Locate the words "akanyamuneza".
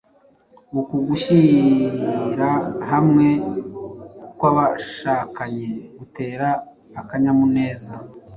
7.01-7.93